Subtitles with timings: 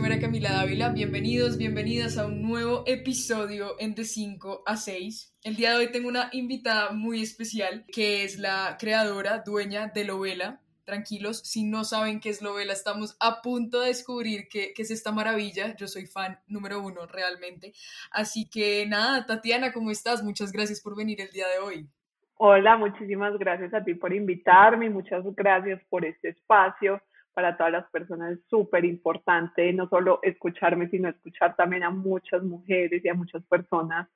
[0.00, 0.90] soy Camila Dávila.
[0.90, 5.36] Bienvenidos, bienvenidas a un nuevo episodio en De 5 a 6.
[5.42, 10.04] El día de hoy tengo una invitada muy especial que es la creadora, dueña de
[10.04, 10.60] Lovela.
[10.84, 14.92] Tranquilos, si no saben qué es Lovela, estamos a punto de descubrir qué, qué es
[14.92, 15.74] esta maravilla.
[15.74, 17.72] Yo soy fan número uno realmente.
[18.12, 20.22] Así que nada, Tatiana, ¿cómo estás?
[20.22, 21.88] Muchas gracias por venir el día de hoy.
[22.36, 27.02] Hola, muchísimas gracias a ti por invitarme muchas gracias por este espacio
[27.38, 32.42] para todas las personas es súper importante no solo escucharme, sino escuchar también a muchas
[32.42, 34.08] mujeres y a muchas personas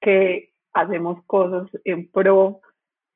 [0.00, 2.60] que hacemos cosas en pro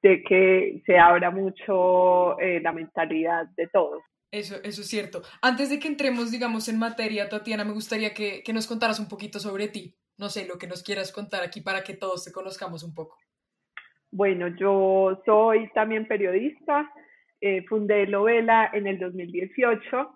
[0.03, 4.03] de que se abra mucho eh, la mentalidad de todos.
[4.33, 5.23] Eso, eso es cierto.
[5.41, 9.09] Antes de que entremos, digamos, en materia, Tatiana, me gustaría que, que nos contaras un
[9.09, 9.97] poquito sobre ti.
[10.19, 13.17] No sé, lo que nos quieras contar aquí para que todos te conozcamos un poco.
[14.11, 16.91] Bueno, yo soy también periodista,
[17.43, 20.11] eh, fundé Lovela en el 2018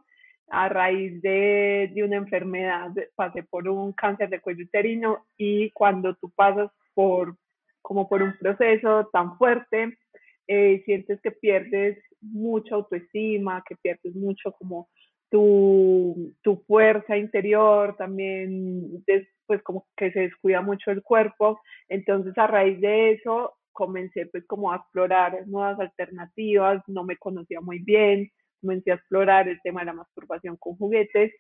[0.48, 6.30] a raíz de, una enfermedad, pasé por un cáncer de cuello uterino y cuando tú
[6.30, 7.36] pasas por
[7.82, 9.98] como por un proceso tan fuerte,
[10.46, 14.88] eh, sientes que pierdes mucha autoestima, que pierdes mucho como
[15.28, 21.60] tu, tu fuerza interior, también después como que se descuida mucho el cuerpo.
[21.88, 27.60] Entonces a raíz de eso comencé pues como a explorar nuevas alternativas, no me conocía
[27.60, 31.30] muy bien, comencé a explorar el tema de la masturbación con juguetes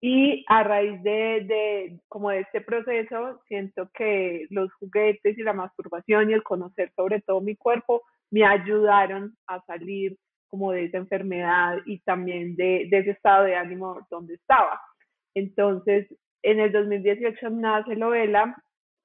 [0.00, 5.52] y a raíz de, de, como de este proceso siento que los juguetes y la
[5.52, 10.16] masturbación y el conocer sobre todo mi cuerpo me ayudaron a salir
[10.46, 14.80] como de esa enfermedad y también de, de ese estado de ánimo donde estaba.
[15.34, 16.06] Entonces,
[16.42, 18.56] en el 2018 nace Lovela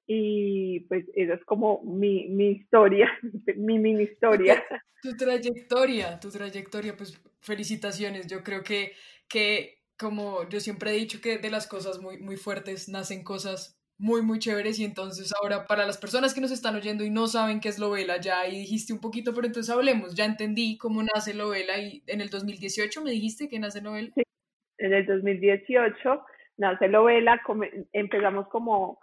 [0.06, 3.10] y pues esa es como mi, mi historia,
[3.56, 4.62] mi mini historia.
[5.02, 8.26] Tu, trayectoria, tu trayectoria, pues felicitaciones.
[8.26, 8.92] Yo creo que,
[9.28, 13.80] que, como yo siempre he dicho, que de las cosas muy, muy fuertes nacen cosas
[13.98, 17.26] muy, muy chéveres y entonces ahora para las personas que nos están oyendo y no
[17.28, 21.02] saben qué es Lovela, ya ahí dijiste un poquito, pero entonces hablemos, ya entendí cómo
[21.02, 24.10] nace Lovela y en el 2018 me dijiste que nace Lovela.
[24.14, 24.22] Sí,
[24.78, 26.24] en el 2018
[26.58, 27.40] nace Lovela,
[27.92, 28.98] empezamos como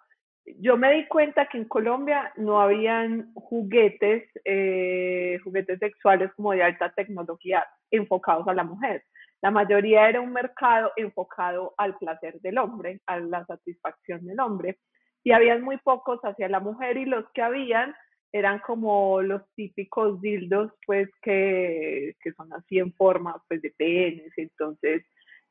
[0.45, 6.63] yo me di cuenta que en Colombia no habían juguetes, eh, juguetes sexuales como de
[6.63, 9.03] alta tecnología enfocados a la mujer.
[9.41, 14.79] La mayoría era un mercado enfocado al placer del hombre, a la satisfacción del hombre.
[15.23, 17.95] Y habían muy pocos hacia la mujer y los que habían
[18.31, 24.33] eran como los típicos dildos, pues que, que son así en forma pues de penes.
[24.37, 25.05] Entonces,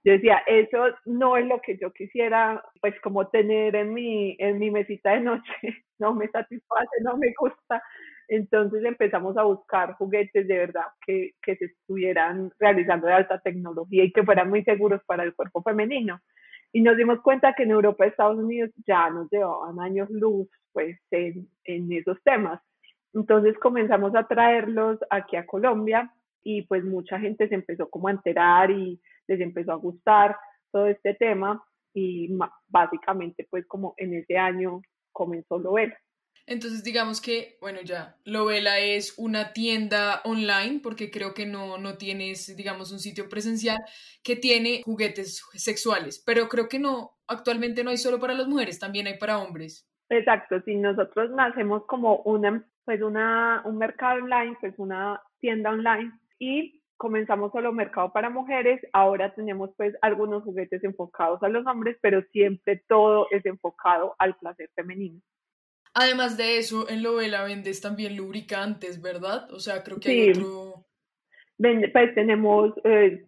[0.04, 4.58] yo decía, eso no es lo que yo quisiera, pues como tener en mi, en
[4.58, 5.52] mi mesita de noche,
[5.98, 7.82] no me satisface, no me gusta.
[8.28, 14.04] Entonces empezamos a buscar juguetes de verdad que, que se estuvieran realizando de alta tecnología
[14.04, 16.20] y que fueran muy seguros para el cuerpo femenino.
[16.72, 20.48] Y nos dimos cuenta que en Europa y Estados Unidos ya nos llevaban años luz
[20.72, 22.60] pues en, en esos temas.
[23.14, 26.10] Entonces comenzamos a traerlos aquí a Colombia
[26.42, 28.98] y pues mucha gente se empezó como a enterar y
[29.32, 30.36] les empezó a gustar
[30.70, 31.62] todo este tema
[31.94, 32.28] y
[32.68, 34.80] básicamente pues como en ese año
[35.12, 35.96] comenzó Lovela.
[36.46, 41.96] Entonces digamos que, bueno, ya, Lovela es una tienda online porque creo que no, no
[41.96, 43.78] tienes, digamos, un sitio presencial
[44.24, 48.80] que tiene juguetes sexuales, pero creo que no, actualmente no hay solo para las mujeres,
[48.80, 49.88] también hay para hombres.
[50.08, 56.12] Exacto, si nosotros nacemos como una, pues una, un mercado online, pues una tienda online
[56.38, 61.96] y comenzamos solo mercado para mujeres, ahora tenemos pues algunos juguetes enfocados a los hombres,
[62.00, 65.20] pero siempre todo es enfocado al placer femenino.
[65.94, 69.52] Además de eso, en Lovela vendes también lubricantes, ¿verdad?
[69.52, 70.86] O sea, creo que hay otro...
[71.92, 73.26] pues tenemos eh,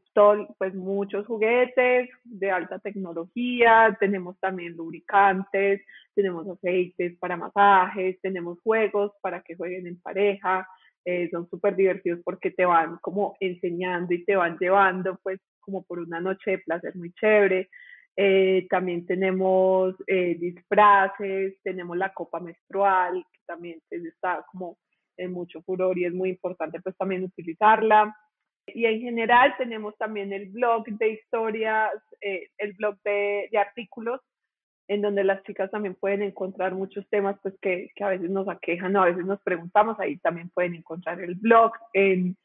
[0.57, 5.83] pues muchos juguetes de alta tecnología, tenemos también lubricantes,
[6.15, 10.69] tenemos aceites para masajes, tenemos juegos para que jueguen en pareja,
[11.05, 15.83] eh, son súper divertidos porque te van como enseñando y te van llevando pues como
[15.85, 17.69] por una noche de placer muy chévere.
[18.17, 24.79] Eh, también tenemos eh, disfraces, tenemos la copa menstrual, que también pues, está como
[25.17, 28.17] en mucho furor y es muy importante pues también utilizarla.
[28.67, 31.93] Y en general tenemos también el blog de historias,
[32.23, 34.23] el blog de artículos
[34.89, 38.49] en donde las chicas también pueden encontrar muchos temas pues que, que a veces nos
[38.49, 42.37] aquejan o a veces nos preguntamos, ahí también pueden encontrar el blog en,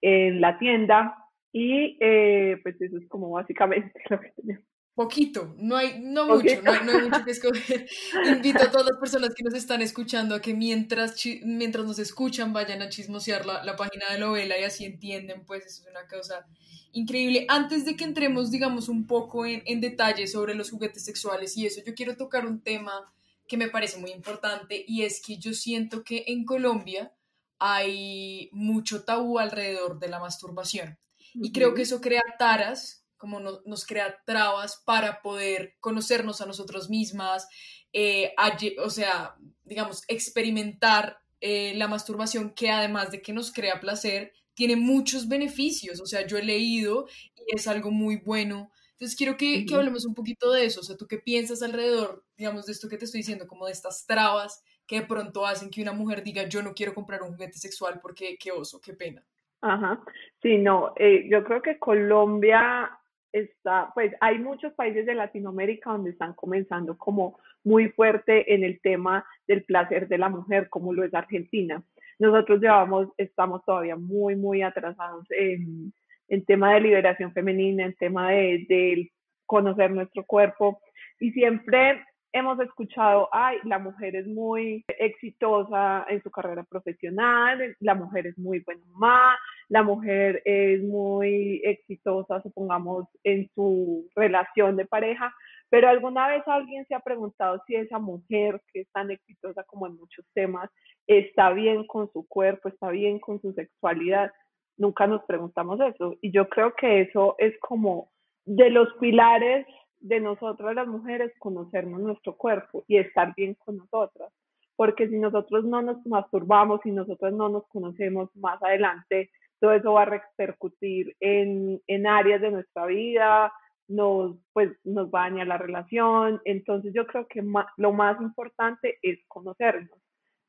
[0.00, 1.16] en la tienda
[1.52, 4.71] y eh, pues eso es como básicamente lo que tenemos.
[4.94, 7.88] Poquito, no hay, no mucho, no hay, mucho que escoger.
[8.26, 12.52] Invito a todas las personas que nos están escuchando a que mientras, mientras nos escuchan
[12.52, 16.06] vayan a chismosear la, la página de Lovela y así entienden, pues eso es una
[16.06, 16.46] cosa
[16.92, 17.46] increíble.
[17.48, 21.64] Antes de que entremos, digamos, un poco en, en detalle sobre los juguetes sexuales y
[21.64, 23.10] eso, yo quiero tocar un tema
[23.48, 27.12] que me parece muy importante y es que yo siento que en Colombia
[27.58, 30.98] hay mucho tabú alrededor de la masturbación.
[31.34, 36.90] Y creo que eso crea taras como nos crea trabas para poder conocernos a nosotros
[36.90, 37.46] mismas,
[37.92, 38.34] eh,
[38.82, 44.74] o sea, digamos, experimentar eh, la masturbación que además de que nos crea placer, tiene
[44.74, 48.72] muchos beneficios, o sea, yo he leído y es algo muy bueno.
[48.90, 52.24] Entonces quiero que, que, hablemos un poquito de eso, o sea, tú qué piensas alrededor,
[52.36, 55.70] digamos, de esto que te estoy diciendo, como de estas trabas que de pronto hacen
[55.70, 58.94] que una mujer diga, yo no quiero comprar un juguete sexual porque qué oso, qué
[58.94, 59.24] pena.
[59.60, 60.02] Ajá,
[60.42, 62.98] sí, no, eh, yo creo que Colombia
[63.32, 68.80] está, pues hay muchos países de Latinoamérica donde están comenzando como muy fuerte en el
[68.80, 71.82] tema del placer de la mujer, como lo es Argentina.
[72.18, 75.92] Nosotros llevamos, estamos todavía muy, muy atrasados en,
[76.28, 79.12] en tema de liberación femenina, en tema de, de
[79.46, 80.80] conocer nuestro cuerpo
[81.18, 87.94] y siempre hemos escuchado, ay, la mujer es muy exitosa en su carrera profesional, la
[87.94, 89.38] mujer es muy buena mamá,
[89.72, 95.34] la mujer es muy exitosa, supongamos, en su relación de pareja,
[95.70, 99.86] pero alguna vez alguien se ha preguntado si esa mujer que es tan exitosa como
[99.86, 100.68] en muchos temas
[101.06, 104.30] está bien con su cuerpo, está bien con su sexualidad.
[104.76, 106.16] Nunca nos preguntamos eso.
[106.20, 108.10] Y yo creo que eso es como
[108.44, 109.66] de los pilares
[110.00, 114.30] de nosotras las mujeres conocernos nuestro cuerpo y estar bien con nosotras.
[114.76, 119.30] Porque si nosotros no nos masturbamos, y nosotros no nos conocemos más adelante,
[119.62, 123.52] todo eso va a repercutir en, en áreas de nuestra vida,
[123.86, 126.40] nos, pues, nos va la relación.
[126.44, 127.44] Entonces yo creo que
[127.76, 129.96] lo más importante es conocernos.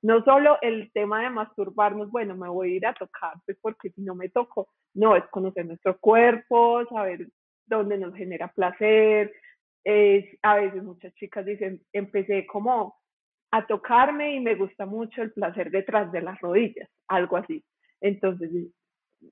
[0.01, 3.91] No solo el tema de masturbarnos, bueno, me voy a ir a tocar, pues porque
[3.91, 7.27] si no me toco, no, es conocer nuestro cuerpo, saber
[7.67, 9.31] dónde nos genera placer,
[9.83, 12.95] es, a veces muchas chicas dicen, empecé como
[13.51, 17.63] a tocarme y me gusta mucho el placer detrás de las rodillas, algo así.
[18.01, 18.49] Entonces,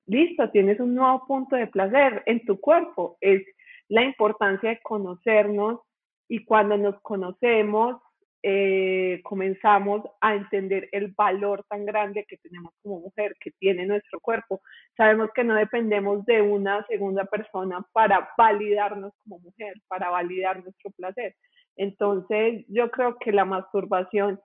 [0.06, 3.18] listo, tienes un nuevo punto de placer en tu cuerpo.
[3.22, 3.44] Es
[3.90, 5.82] la importancia de conocernos
[6.28, 8.02] y cuando nos conocemos
[8.44, 14.20] eh, comenzamos a entender el valor tan grande que tenemos como mujer, que tiene nuestro
[14.20, 14.62] cuerpo.
[14.98, 20.90] Sabemos que no dependemos de una segunda persona para validarnos como mujer, para validar nuestro
[20.92, 21.36] placer.
[21.76, 24.40] Entonces, yo creo que la masturbación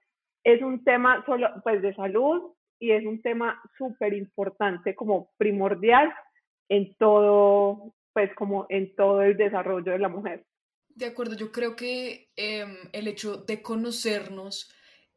[0.45, 6.13] es un tema solo pues de salud y es un tema súper importante como primordial
[6.69, 10.47] en todo pues como en todo el desarrollo de la mujer.
[10.89, 14.73] De acuerdo, yo creo que em, el hecho de conocernos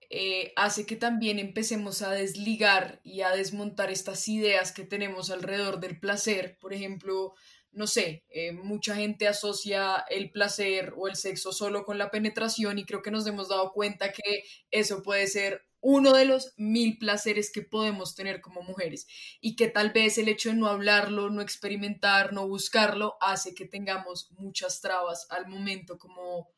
[0.09, 5.79] eh, hace que también empecemos a desligar y a desmontar estas ideas que tenemos alrededor
[5.79, 6.57] del placer.
[6.59, 7.35] Por ejemplo,
[7.71, 12.79] no sé, eh, mucha gente asocia el placer o el sexo solo con la penetración
[12.79, 16.97] y creo que nos hemos dado cuenta que eso puede ser uno de los mil
[16.97, 19.07] placeres que podemos tener como mujeres
[19.41, 23.65] y que tal vez el hecho de no hablarlo, no experimentar, no buscarlo, hace que
[23.65, 26.49] tengamos muchas trabas al momento como,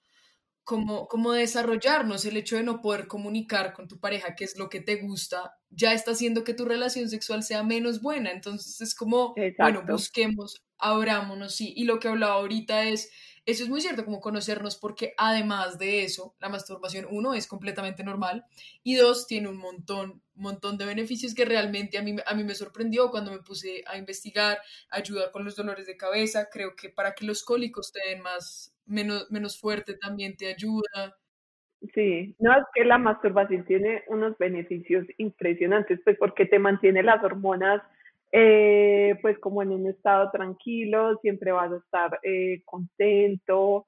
[0.63, 4.69] como, como desarrollarnos, el hecho de no poder comunicar con tu pareja qué es lo
[4.69, 8.95] que te gusta, ya está haciendo que tu relación sexual sea menos buena, entonces es
[8.95, 13.11] como, bueno, busquemos, abrámonos, sí, y lo que hablaba ahorita es
[13.45, 18.03] eso es muy cierto, como conocernos, porque además de eso, la masturbación, uno, es completamente
[18.03, 18.45] normal
[18.83, 22.55] y dos, tiene un montón, montón de beneficios que realmente a mí, a mí me
[22.55, 27.13] sorprendió cuando me puse a investigar, ayuda con los dolores de cabeza, creo que para
[27.13, 31.17] que los cólicos te den más, menos, menos fuerte también te ayuda.
[31.95, 37.23] Sí, no es que la masturbación tiene unos beneficios impresionantes, pues porque te mantiene las
[37.23, 37.81] hormonas
[38.31, 43.85] eh, pues como en un estado tranquilo, siempre vas a estar eh, contento,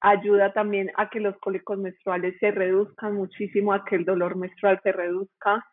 [0.00, 4.80] ayuda también a que los cólicos menstruales se reduzcan muchísimo, a que el dolor menstrual
[4.82, 5.64] se reduzca,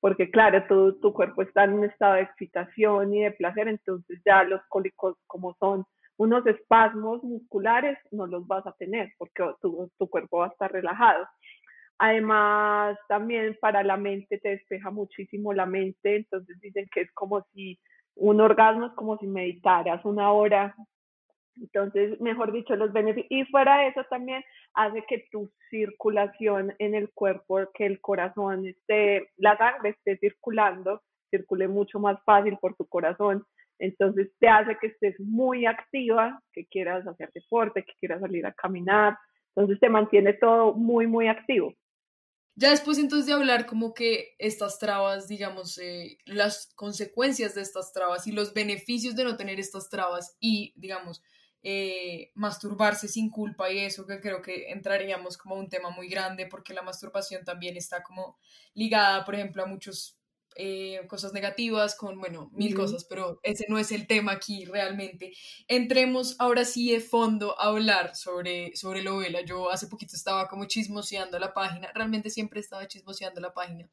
[0.00, 4.20] porque claro, todo tu cuerpo está en un estado de excitación y de placer, entonces
[4.24, 5.84] ya los cólicos como son
[6.18, 10.72] unos espasmos musculares no los vas a tener porque tu, tu cuerpo va a estar
[10.72, 11.26] relajado.
[11.98, 17.42] Además, también para la mente te despeja muchísimo la mente, entonces dicen que es como
[17.54, 17.78] si
[18.16, 20.74] un orgasmo es como si meditaras una hora.
[21.56, 23.30] Entonces, mejor dicho, los beneficios.
[23.30, 28.66] Y fuera de eso también hace que tu circulación en el cuerpo, que el corazón
[28.66, 33.44] esté, la sangre esté circulando, circule mucho más fácil por tu corazón.
[33.78, 38.52] Entonces te hace que estés muy activa, que quieras hacer deporte, que quieras salir a
[38.52, 39.16] caminar.
[39.54, 41.72] Entonces te mantiene todo muy, muy activo.
[42.58, 47.92] Ya después entonces de hablar como que estas trabas, digamos, eh, las consecuencias de estas
[47.92, 51.22] trabas y los beneficios de no tener estas trabas y, digamos,
[51.62, 56.46] eh, masturbarse sin culpa y eso que creo que entraríamos como un tema muy grande
[56.46, 58.38] porque la masturbación también está como
[58.72, 60.16] ligada, por ejemplo, a muchos
[60.56, 65.32] eh, cosas negativas, con, bueno, mil cosas, pero ese no es el tema aquí realmente.
[65.68, 69.42] Entremos ahora sí de fondo a hablar sobre, sobre Lovela.
[69.42, 73.88] Yo hace poquito estaba como chismoseando la página, realmente siempre estaba chismoseando la página.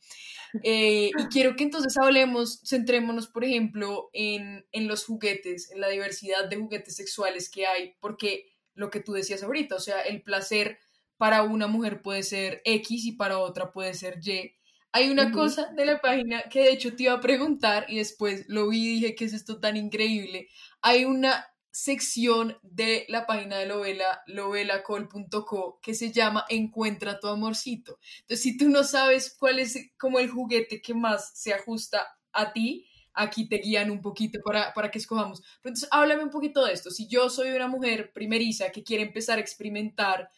[0.63, 5.89] Eh, y quiero que entonces hablemos, centrémonos, por ejemplo, en, en los juguetes, en la
[5.89, 10.23] diversidad de juguetes sexuales que hay, porque lo que tú decías ahorita, o sea, el
[10.23, 10.79] placer
[11.17, 14.55] para una mujer puede ser X y para otra puede ser Y
[14.93, 18.45] hay una cosa de la página que de hecho te iba a preguntar y después
[18.47, 20.49] lo vi y dije que es esto tan increíble.
[20.81, 27.97] Hay una sección de la página de Lovela, lovelacol.co, que se llama Encuentra tu amorcito.
[28.21, 32.53] Entonces, si tú no sabes cuál es como el juguete que más se ajusta a
[32.53, 35.41] ti, aquí te guían un poquito para, para que escojamos.
[35.41, 36.91] Pero entonces, háblame un poquito de esto.
[36.91, 40.29] Si yo soy una mujer primeriza que quiere empezar a experimentar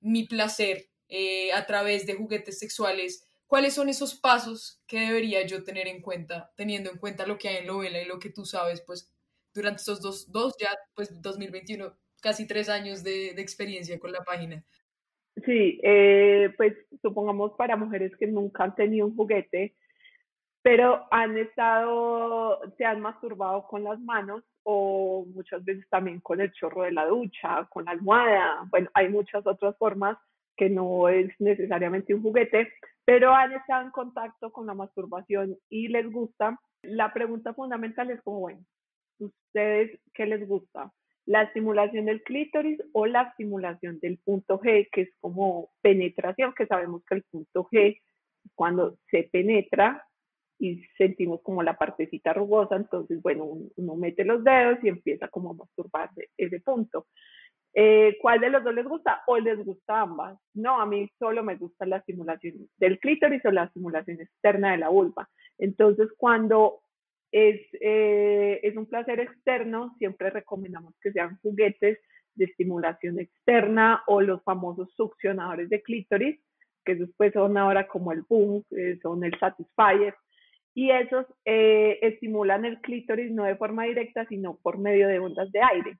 [0.00, 5.64] mi placer eh, a través de juguetes sexuales, ¿Cuáles son esos pasos que debería yo
[5.64, 8.44] tener en cuenta, teniendo en cuenta lo que hay en Lovela y lo que tú
[8.44, 9.12] sabes, pues,
[9.52, 11.92] durante estos dos, dos ya, pues, 2021,
[12.22, 14.62] casi tres años de, de experiencia con la página?
[15.44, 19.74] Sí, eh, pues supongamos para mujeres que nunca han tenido un juguete,
[20.62, 26.52] pero han estado, se han masturbado con las manos o muchas veces también con el
[26.52, 28.68] chorro de la ducha, con la almohada.
[28.70, 30.16] Bueno, hay muchas otras formas
[30.56, 32.70] que no es necesariamente un juguete,
[33.10, 38.22] pero han estado en contacto con la masturbación y les gusta, la pregunta fundamental es
[38.22, 38.60] como, bueno,
[39.18, 40.92] ¿ustedes qué les gusta?
[41.26, 46.68] ¿La estimulación del clítoris o la estimulación del punto G, que es como penetración, que
[46.68, 48.00] sabemos que el punto G,
[48.54, 50.06] cuando se penetra
[50.60, 55.50] y sentimos como la partecita rugosa, entonces, bueno, uno mete los dedos y empieza como
[55.50, 57.08] a masturbarse ese punto.
[57.74, 59.22] Eh, ¿Cuál de los dos les gusta?
[59.26, 60.38] ¿O les gusta ambas?
[60.54, 64.78] No, a mí solo me gusta la estimulación del clítoris o la estimulación externa de
[64.78, 65.28] la vulva.
[65.58, 66.82] Entonces, cuando
[67.30, 71.98] es, eh, es un placer externo, siempre recomendamos que sean juguetes
[72.34, 76.40] de estimulación externa o los famosos succionadores de clítoris,
[76.84, 78.64] que después son ahora como el boom,
[79.02, 80.14] son el satisfier,
[80.74, 85.50] y esos eh, estimulan el clítoris no de forma directa, sino por medio de ondas
[85.52, 85.98] de aire.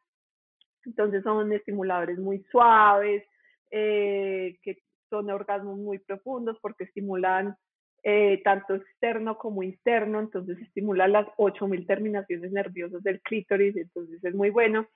[0.84, 3.24] Entonces son estimuladores muy suaves,
[3.70, 7.56] eh, que son orgasmos muy profundos porque estimulan
[8.02, 14.34] eh, tanto externo como interno, entonces estimulan las 8000 terminaciones nerviosas del clítoris, entonces es
[14.34, 14.86] muy bueno.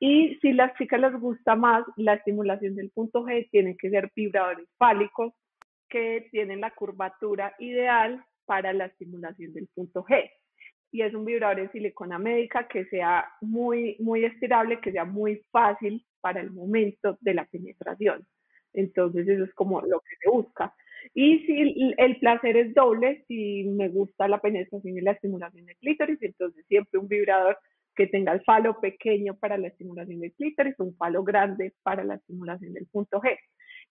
[0.00, 4.10] Y si las chicas les gusta más la estimulación del punto G, tienen que ser
[4.14, 5.34] vibradores fálicos
[5.88, 10.30] que tienen la curvatura ideal para la estimulación del punto G
[10.90, 15.42] y es un vibrador en silicona médica que sea muy, muy estirable, que sea muy
[15.50, 18.26] fácil para el momento de la penetración.
[18.72, 20.74] Entonces eso es como lo que se busca.
[21.14, 25.76] Y si el placer es doble, si me gusta la penetración y la estimulación del
[25.76, 27.58] clítoris, entonces siempre un vibrador
[27.94, 32.14] que tenga el falo pequeño para la estimulación del clítoris, un falo grande para la
[32.14, 33.36] estimulación del punto G.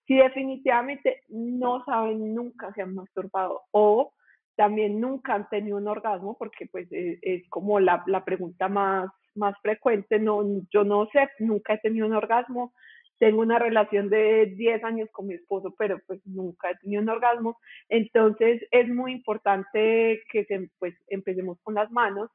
[0.06, 4.14] Si definitivamente no saben, nunca se han masturbado o
[4.58, 9.10] también nunca han tenido un orgasmo, porque pues e, es, como la, la, pregunta más,
[9.36, 12.74] más frecuente, no, yo no sé, nunca he tenido un orgasmo,
[13.20, 17.10] tengo una relación de 10 años con mi esposo, pero pues nunca he tenido un
[17.10, 22.32] orgasmo, entonces es muy importante que se, pues empecemos con las manos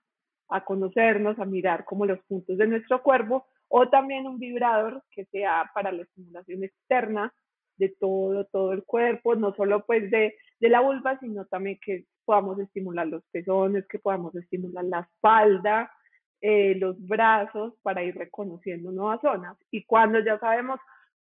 [0.48, 5.24] a conocernos, a mirar como los puntos de nuestro cuerpo, o también un vibrador que
[5.24, 7.32] sea para la estimulación externa
[7.78, 12.04] de todo, todo el cuerpo, no solo pues de, de la vulva, sino también que
[12.25, 15.92] podamos estimular los pezones, que podamos estimular la espalda,
[16.40, 19.59] eh, los brazos, para ir reconociendo nuevas zonas.
[19.73, 20.78] Y cuando ya sabemos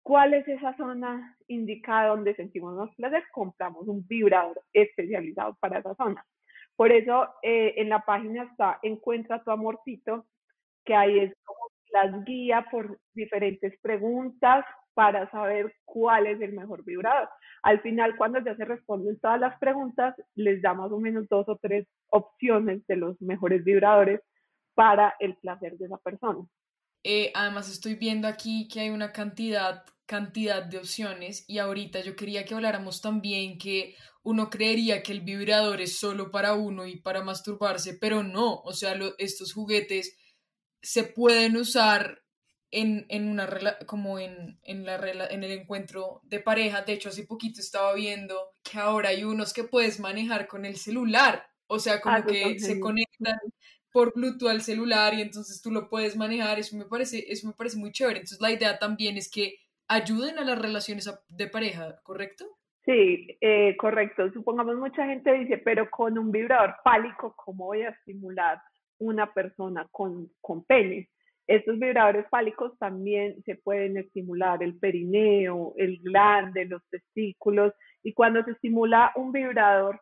[0.04, 5.96] cuál es esa zona indicada donde sentimos más placer, compramos un vibrador especializado para esa
[5.96, 6.26] zona.
[6.76, 10.26] Por eso eh, en la página está Encuentra tu amorcito,
[10.84, 16.84] que ahí es como las guía por diferentes preguntas para saber cuál es el mejor
[16.84, 17.30] vibrador.
[17.64, 21.48] Al final, cuando ya se responden todas las preguntas, les da más o menos dos
[21.48, 24.22] o tres opciones de los mejores vibradores
[24.74, 26.46] para el placer de esa persona.
[27.04, 32.18] Eh, además, estoy viendo aquí que hay una cantidad cantidad de opciones y ahorita yo
[32.18, 36.98] quería que habláramos también que uno creería que el vibrador es solo para uno y
[36.98, 40.18] para masturbarse, pero no, o sea, estos juguetes
[40.82, 42.22] se pueden usar
[42.72, 43.48] en, en una
[43.86, 44.96] como en, en, la,
[45.30, 46.82] en el encuentro de pareja.
[46.82, 50.78] De hecho, hace poquito estaba viendo que ahora hay unos que puedes manejar con el
[50.78, 53.38] celular, o sea, como que se conectan
[53.92, 57.54] por Bluetooth al celular y entonces tú lo puedes manejar, eso me parece, eso me
[57.54, 58.20] parece muy chévere.
[58.20, 59.58] Entonces la idea también es que
[59.88, 62.46] ayuden a las relaciones de pareja, ¿correcto?
[62.86, 64.32] Sí, eh, correcto.
[64.32, 68.60] Supongamos mucha gente dice, pero con un vibrador fálico, ¿cómo voy a estimular
[69.02, 71.10] una persona con, con pene?
[71.48, 78.44] Estos vibradores fálicos también se pueden estimular el perineo, el glande, los testículos, y cuando
[78.44, 80.00] se estimula un vibrador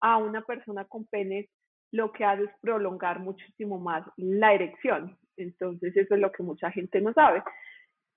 [0.00, 1.48] a una persona con pene,
[1.92, 5.16] lo que hace es prolongar muchísimo más la erección.
[5.36, 7.42] Entonces, eso es lo que mucha gente no sabe.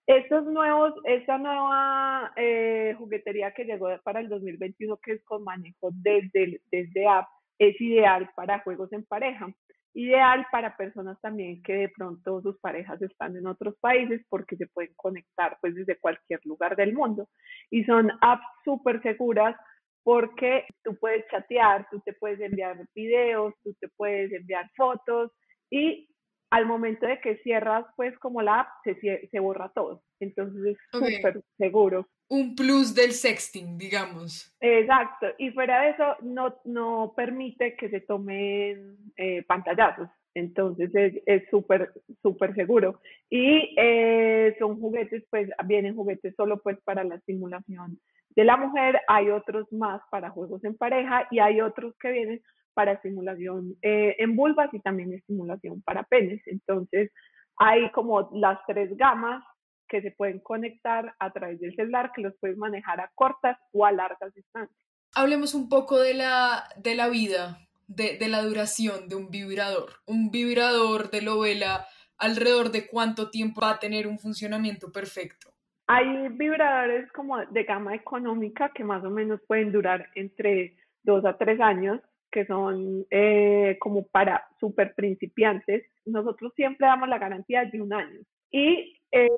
[0.07, 5.91] Estos nuevos, esta nueva eh, juguetería que llegó para el 2021, que es con manejo
[5.93, 7.27] desde, desde app,
[7.59, 9.47] es ideal para juegos en pareja.
[9.93, 14.67] Ideal para personas también que de pronto sus parejas están en otros países porque se
[14.67, 17.27] pueden conectar pues desde cualquier lugar del mundo.
[17.69, 19.55] Y son apps súper seguras
[20.03, 25.31] porque tú puedes chatear, tú te puedes enviar videos, tú te puedes enviar fotos
[25.69, 26.09] y
[26.51, 30.01] al momento de que cierras, pues como la app, se, se borra todo.
[30.19, 32.07] Entonces es súper seguro.
[32.29, 34.55] Un plus del sexting, digamos.
[34.61, 35.27] Exacto.
[35.39, 40.09] Y fuera de eso, no, no permite que se tomen eh, pantallazos.
[40.35, 40.91] Entonces
[41.25, 43.01] es súper, súper seguro.
[43.29, 47.99] Y eh, son juguetes, pues vienen juguetes solo pues para la estimulación
[48.35, 49.01] de la mujer.
[49.07, 52.41] Hay otros más para juegos en pareja y hay otros que vienen
[52.75, 56.41] para estimulación eh, en vulvas y también estimulación para penes.
[56.45, 57.11] Entonces,
[57.57, 59.43] hay como las tres gamas
[59.89, 63.85] que se pueden conectar a través del celular, que los puedes manejar a cortas o
[63.85, 64.79] a largas distancias.
[65.15, 69.93] Hablemos un poco de la, de la vida, de, de la duración de un vibrador.
[70.05, 75.49] Un vibrador de Lovela, ¿alrededor de cuánto tiempo va a tener un funcionamiento perfecto?
[75.87, 81.35] Hay vibradores como de gama económica que más o menos pueden durar entre dos a
[81.35, 81.99] tres años
[82.31, 88.19] que son eh, como para super principiantes, nosotros siempre damos la garantía de un año.
[88.51, 89.29] Y eh,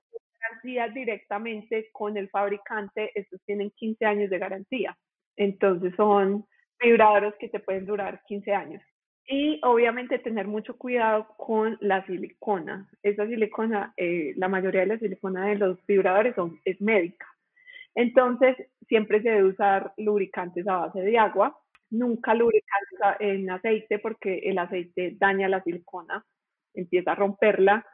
[0.94, 4.98] directamente con el fabricante, estos tienen 15 años de garantía.
[5.36, 6.46] Entonces son
[6.80, 8.84] vibradores que te pueden durar 15 años.
[9.28, 12.90] Y obviamente tener mucho cuidado con la silicona.
[13.04, 17.28] Esa silicona, eh, la mayoría de la silicona de los vibradores son, es médica.
[17.96, 21.58] Entonces siempre se debe usar lubricantes a base de agua
[21.92, 22.80] nunca lubricar
[23.20, 26.26] en aceite porque el aceite daña la silicona,
[26.74, 27.86] empieza a romperla.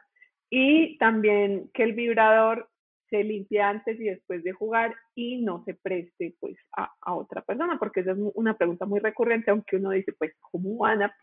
[0.50, 2.68] Y también que el vibrador
[3.10, 7.42] se limpie antes y después de jugar y no se preste pues a, a otra
[7.42, 11.16] persona, porque esa es una pregunta muy recurrente, aunque uno dice pues, ¿cómo van a,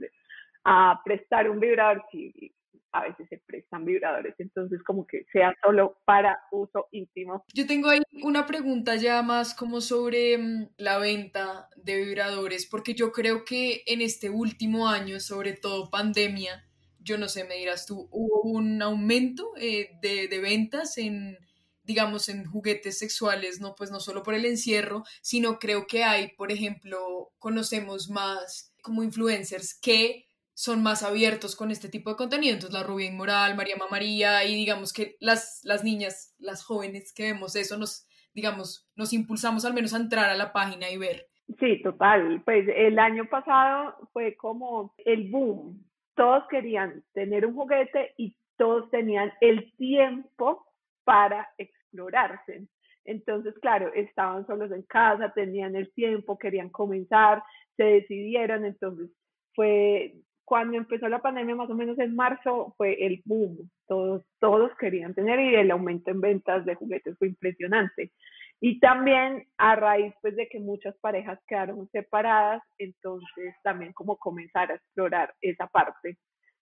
[0.63, 2.53] a prestar un vibrador si
[2.95, 7.43] a veces se prestan vibradores, entonces como que sea solo para uso íntimo.
[7.53, 12.93] Yo tengo ahí una pregunta ya más como sobre mm, la venta de vibradores, porque
[12.93, 16.63] yo creo que en este último año, sobre todo pandemia,
[17.05, 21.37] yo no sé, me dirás tú, hubo un aumento eh, de, de ventas en
[21.85, 26.29] digamos, en juguetes sexuales, no, pues no solo por el encierro, sino creo que hay,
[26.35, 32.53] por ejemplo, conocemos más como influencers que son más abiertos con este tipo de contenido.
[32.53, 37.23] Entonces, la Rubia Inmoral, María María, y digamos que las, las niñas, las jóvenes que
[37.23, 41.27] vemos eso, nos, digamos, nos impulsamos al menos a entrar a la página y ver.
[41.59, 42.41] Sí, total.
[42.45, 45.85] Pues el año pasado fue como el boom.
[46.15, 50.65] Todos querían tener un juguete y todos tenían el tiempo
[51.03, 52.67] para explorarse.
[53.03, 57.43] Entonces, claro, estaban solos en casa, tenían el tiempo, querían comenzar,
[57.77, 59.11] se decidieron, entonces
[59.53, 63.69] fue cuando empezó la pandemia, más o menos en marzo, fue el boom.
[63.87, 68.11] Todos, todos querían tener y el aumento en ventas de juguetes fue impresionante.
[68.59, 74.71] Y también a raíz pues, de que muchas parejas quedaron separadas, entonces también como comenzar
[74.71, 76.17] a explorar esa parte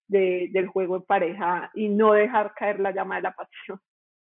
[0.08, 3.80] de, del juego en pareja y no dejar caer la llama de la pasión.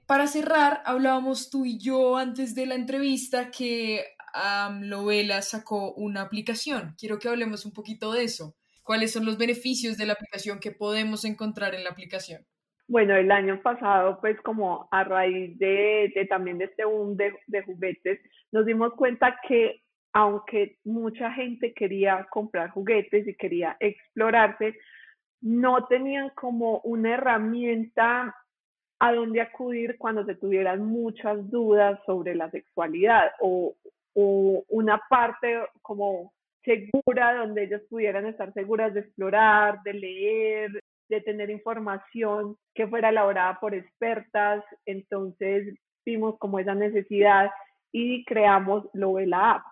[0.07, 6.23] Para cerrar, hablábamos tú y yo antes de la entrevista que um, Lovela sacó una
[6.23, 6.95] aplicación.
[6.97, 8.55] Quiero que hablemos un poquito de eso
[8.87, 12.47] cuáles son los beneficios de la aplicación que podemos encontrar en la aplicación.
[12.89, 17.63] Bueno, el año pasado, pues como a raíz de, también de este boom de, de
[17.63, 18.21] juguetes,
[18.53, 24.77] nos dimos cuenta que aunque mucha gente quería comprar juguetes y quería explorarse,
[25.43, 28.35] no tenían como una herramienta
[28.99, 33.75] a dónde acudir cuando se tuvieran muchas dudas sobre la sexualidad o,
[34.15, 36.33] o una parte como
[36.65, 40.71] segura donde ellos pudieran estar seguras de explorar, de leer,
[41.09, 44.65] de tener información que fuera elaborada por expertas.
[44.85, 47.51] Entonces vimos como esa necesidad
[47.93, 49.63] y creamos Lovela App.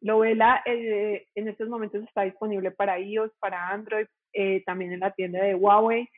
[0.00, 5.12] Lovela eh, en estos momentos está disponible para iOS, para Android, eh, también en la
[5.12, 6.08] tienda de Huawei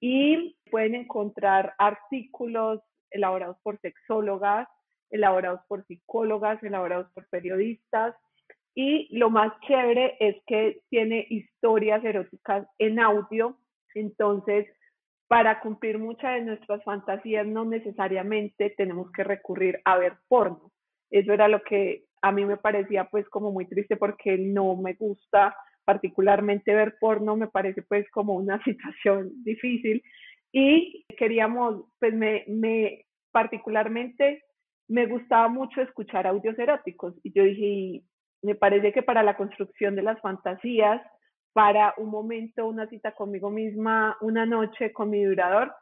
[0.00, 2.80] y pueden encontrar artículos
[3.10, 4.68] elaborados por sexólogas,
[5.10, 8.14] elaborados por psicólogas, elaborados por periodistas.
[8.74, 13.56] Y lo más chévere es que tiene historias eróticas en audio,
[14.00, 14.66] entonces
[15.28, 20.70] para cumplir muchas de nuestras fantasías no necesariamente tenemos que recurrir a ver porno.
[21.10, 24.94] Eso era lo que a mí me parecía pues como muy triste porque no me
[24.94, 30.02] gusta particularmente ver porno, me parece pues como una situación difícil
[30.52, 34.42] y queríamos, pues me, me particularmente
[34.88, 38.02] me gustaba mucho escuchar audios eróticos y yo dije,
[38.42, 41.02] me parece que para la construcción de las fantasías,
[41.56, 45.72] para un momento, una cita conmigo misma, una noche con mi durador,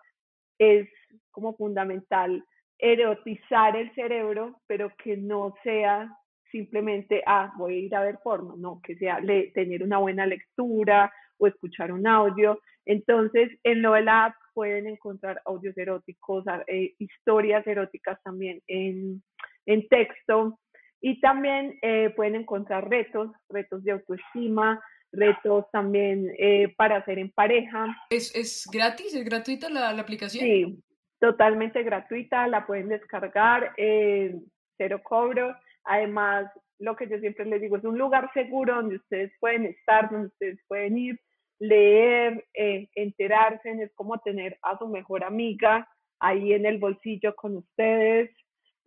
[0.57, 0.89] es
[1.33, 2.45] como fundamental
[2.79, 6.17] erotizar el cerebro, pero que no sea
[6.53, 9.19] simplemente, ah, voy a ir a ver porno, no, que sea
[9.53, 12.61] tener una buena lectura o escuchar un audio.
[12.87, 19.25] Entonces, en lo de la app pueden encontrar audios eróticos, eh, historias eróticas también en,
[19.67, 20.61] en texto
[21.01, 24.81] y también eh, pueden encontrar retos, retos de autoestima,
[25.17, 27.87] retos también eh, para hacer en pareja.
[28.11, 29.15] ¿Es, ¿Es, gratis?
[29.15, 30.45] ¿Es gratuita la, la, aplicación?
[30.45, 30.83] Sí,
[31.19, 34.35] totalmente gratuita, la pueden descargar, eh,
[34.77, 35.55] cero cobro.
[35.85, 36.47] Además,
[36.79, 40.29] lo que yo siempre les digo, es un lugar seguro donde ustedes pueden estar, donde
[40.29, 41.21] ustedes pueden ir,
[41.59, 45.89] leer, eh, enterarse, es como tener a su mejor amiga
[46.21, 48.31] ahí en el bolsillo con ustedes.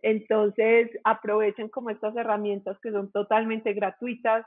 [0.02, 4.46] Entonces, aprovechen como estas herramientas que son totalmente gratuitas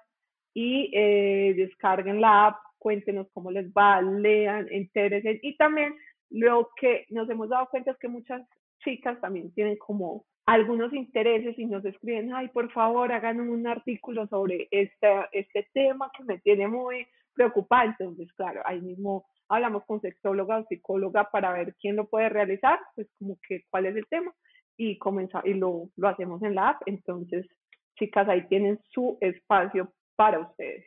[0.53, 5.39] y eh, descarguen la app, cuéntenos cómo les va, lean, entéresen.
[5.41, 5.95] Y también
[6.29, 8.41] lo que nos hemos dado cuenta es que muchas
[8.83, 14.27] chicas también tienen como algunos intereses y nos escriben, ay, por favor, hagan un artículo
[14.27, 17.85] sobre este, este tema que me tiene muy preocupada.
[17.85, 22.79] Entonces, claro, ahí mismo hablamos con sexóloga o psicóloga para ver quién lo puede realizar,
[22.95, 24.33] pues como que cuál es el tema
[24.77, 26.81] y comenzar y lo, lo hacemos en la app.
[26.85, 27.47] Entonces,
[27.95, 30.85] chicas, ahí tienen su espacio para ustedes.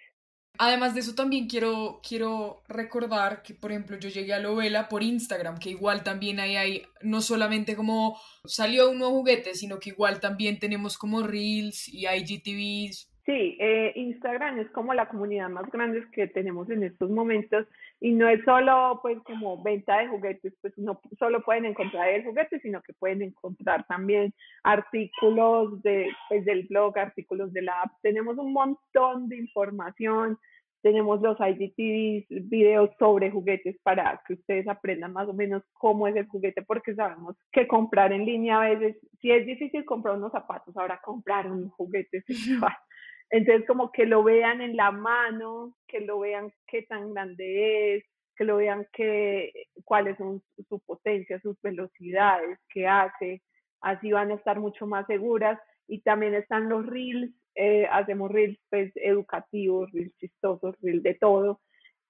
[0.59, 5.03] Además de eso también quiero, quiero recordar que, por ejemplo, yo llegué a Lovela por
[5.03, 9.91] Instagram, que igual también ahí hay, no solamente como salió un nuevo juguete, sino que
[9.91, 13.13] igual también tenemos como Reels y IGTVs.
[13.27, 17.67] Sí, eh, Instagram es como la comunidad más grande que tenemos en estos momentos
[18.05, 22.23] y no es solo pues como venta de juguetes, pues no solo pueden encontrar el
[22.23, 27.93] juguete, sino que pueden encontrar también artículos de, pues, del blog, artículos de la app.
[28.03, 30.39] Tenemos un montón de información,
[30.83, 36.15] tenemos los IGTVs, videos sobre juguetes para que ustedes aprendan más o menos cómo es
[36.15, 40.31] el juguete, porque sabemos que comprar en línea a veces, si es difícil comprar unos
[40.31, 42.77] zapatos, ahora comprar un juguete sexual.
[43.35, 48.05] Entonces, como que lo vean en la mano, que lo vean qué tan grande es,
[48.37, 49.51] que lo vean qué,
[49.83, 53.43] cuáles son su potencia, sus velocidades, qué hace,
[53.81, 55.59] así van a estar mucho más seguras.
[55.89, 61.61] Y también están los reels, eh, hacemos reels pues, educativos, reels chistosos, reels de todo.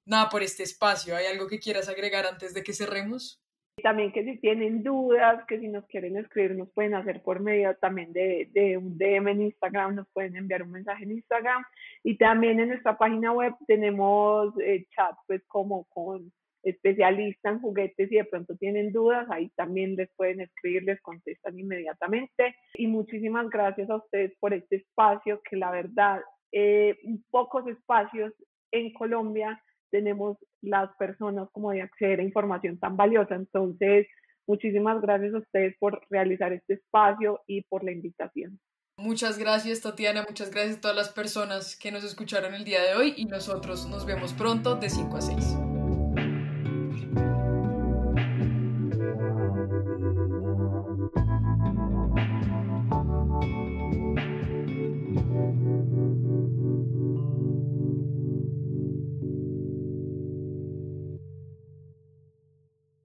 [0.05, 1.15] nada por este espacio.
[1.15, 3.41] ¿Hay algo que quieras agregar antes de que cerremos?
[3.81, 7.75] También que si tienen dudas, que si nos quieren escribir, nos pueden hacer por medio
[7.77, 11.63] también de, de un DM en Instagram, nos pueden enviar un mensaje en Instagram.
[12.03, 16.31] Y también en nuestra página web tenemos eh, chat, pues como con
[16.63, 21.57] especialista en juguetes y de pronto tienen dudas, ahí también les pueden escribir, les contestan
[21.57, 22.55] inmediatamente.
[22.75, 26.97] Y muchísimas gracias a ustedes por este espacio, que la verdad, eh,
[27.31, 28.33] pocos espacios
[28.71, 33.35] en Colombia tenemos las personas como de acceder a información tan valiosa.
[33.35, 34.07] Entonces,
[34.47, 38.59] muchísimas gracias a ustedes por realizar este espacio y por la invitación.
[38.97, 42.93] Muchas gracias Tatiana, muchas gracias a todas las personas que nos escucharon el día de
[42.93, 45.70] hoy y nosotros nos vemos pronto de 5 a 6.